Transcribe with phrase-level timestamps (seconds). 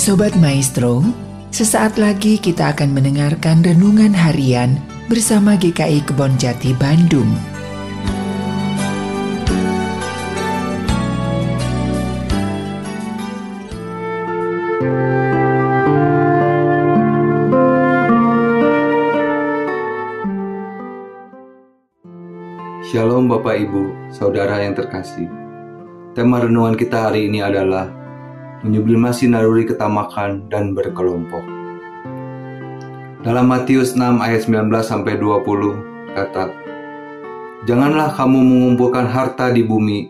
[0.00, 1.04] Sobat Maestro,
[1.52, 4.80] sesaat lagi kita akan mendengarkan renungan harian
[5.12, 7.28] bersama GKI Kebon Jati Bandung.
[22.88, 25.28] Shalom Bapak Ibu, Saudara yang terkasih.
[26.16, 27.99] Tema renungan kita hari ini adalah
[28.60, 31.42] menyublimasi naluri ketamakan dan berkelompok.
[33.20, 36.44] Dalam Matius 6 ayat 19 sampai 20 kata,
[37.68, 40.08] Janganlah kamu mengumpulkan harta di bumi,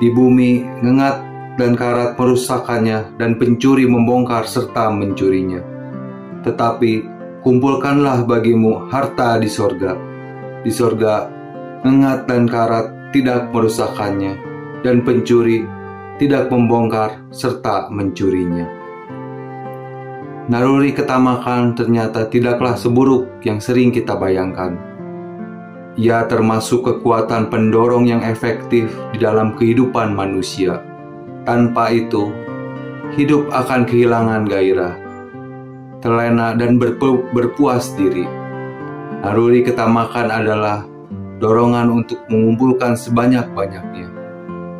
[0.00, 1.16] di bumi ngengat
[1.60, 5.60] dan karat merusakannya dan pencuri membongkar serta mencurinya.
[6.40, 6.92] Tetapi
[7.44, 9.92] kumpulkanlah bagimu harta di sorga.
[10.64, 11.28] Di sorga
[11.84, 14.40] ngengat dan karat tidak merusakannya
[14.80, 15.68] dan pencuri
[16.20, 18.68] tidak membongkar serta mencurinya.
[20.52, 24.76] Naluri ketamakan ternyata tidaklah seburuk yang sering kita bayangkan.
[25.96, 30.84] Ia termasuk kekuatan pendorong yang efektif di dalam kehidupan manusia.
[31.48, 32.28] Tanpa itu,
[33.16, 35.00] hidup akan kehilangan gairah,
[36.04, 38.28] terlena dan berpu berpuas diri.
[39.24, 40.84] Naluri ketamakan adalah
[41.40, 44.08] dorongan untuk mengumpulkan sebanyak-banyaknya.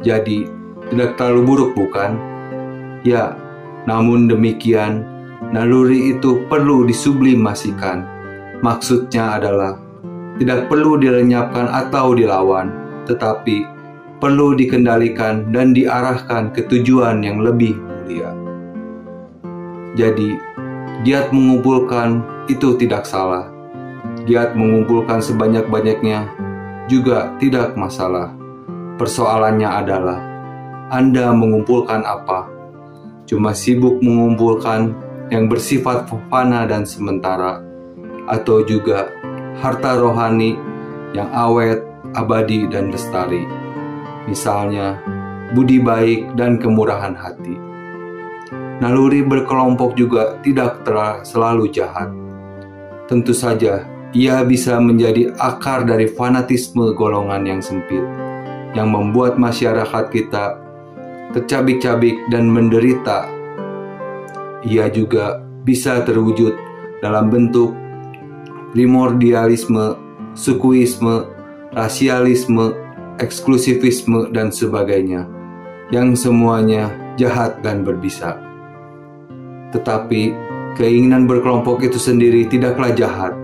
[0.00, 0.55] Jadi,
[0.90, 2.18] tidak terlalu buruk bukan?
[3.02, 3.34] Ya,
[3.86, 5.06] namun demikian,
[5.54, 8.02] naluri itu perlu disublimasikan.
[8.62, 9.78] Maksudnya adalah
[10.36, 12.72] tidak perlu dilenyapkan atau dilawan,
[13.06, 13.64] tetapi
[14.18, 18.32] perlu dikendalikan dan diarahkan ke tujuan yang lebih mulia.
[19.96, 20.36] Jadi,
[21.06, 23.48] giat mengumpulkan itu tidak salah.
[24.26, 26.26] Giat mengumpulkan sebanyak-banyaknya
[26.90, 28.34] juga tidak masalah.
[28.96, 30.18] Persoalannya adalah
[30.86, 32.46] anda mengumpulkan apa?
[33.26, 34.94] Cuma sibuk mengumpulkan
[35.34, 37.58] yang bersifat fana dan sementara,
[38.30, 39.10] atau juga
[39.58, 40.54] harta rohani
[41.10, 41.82] yang awet,
[42.14, 43.42] abadi, dan lestari.
[44.30, 45.02] Misalnya,
[45.58, 47.58] budi baik dan kemurahan hati.
[48.78, 50.86] Naluri berkelompok juga tidak
[51.26, 52.12] selalu jahat.
[53.10, 53.82] Tentu saja,
[54.14, 58.04] ia bisa menjadi akar dari fanatisme golongan yang sempit,
[58.76, 60.65] yang membuat masyarakat kita
[61.34, 63.26] tercabik-cabik dan menderita.
[64.66, 66.54] Ia juga bisa terwujud
[67.02, 67.74] dalam bentuk
[68.70, 69.96] primordialisme,
[70.36, 71.26] sukuisme,
[71.74, 72.74] rasialisme,
[73.18, 75.24] eksklusivisme, dan sebagainya,
[75.90, 78.36] yang semuanya jahat dan berbisa.
[79.72, 80.34] Tetapi
[80.76, 83.34] keinginan berkelompok itu sendiri tidaklah jahat.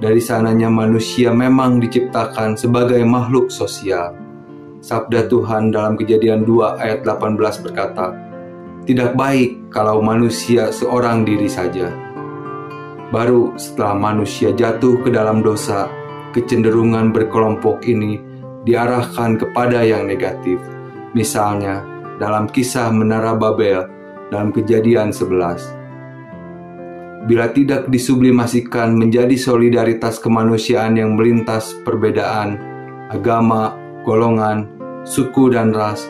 [0.00, 4.29] Dari sananya manusia memang diciptakan sebagai makhluk sosial
[4.80, 7.36] Sabda Tuhan dalam kejadian 2 ayat 18
[7.68, 8.16] berkata,
[8.88, 11.92] Tidak baik kalau manusia seorang diri saja.
[13.12, 15.92] Baru setelah manusia jatuh ke dalam dosa,
[16.32, 18.16] kecenderungan berkelompok ini
[18.64, 20.56] diarahkan kepada yang negatif.
[21.12, 21.84] Misalnya,
[22.16, 23.84] dalam kisah Menara Babel
[24.28, 25.80] dalam kejadian 11.
[27.28, 32.56] Bila tidak disublimasikan menjadi solidaritas kemanusiaan yang melintas perbedaan,
[33.12, 34.66] agama, golongan,
[35.04, 36.04] suku, dan ras,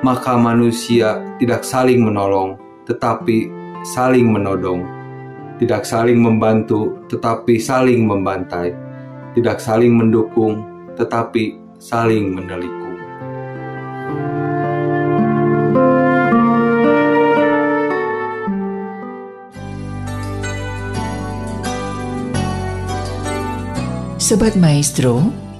[0.00, 2.56] maka manusia tidak saling menolong,
[2.88, 3.52] tetapi
[3.84, 4.84] saling menodong,
[5.60, 8.72] tidak saling membantu, tetapi saling membantai,
[9.36, 10.64] tidak saling mendukung,
[10.96, 12.80] tetapi saling menelikung.
[24.30, 25.26] Sobat Maestro,